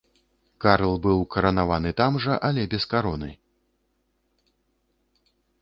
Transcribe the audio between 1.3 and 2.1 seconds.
каранаваны